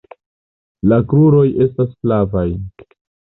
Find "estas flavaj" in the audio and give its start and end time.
1.67-2.47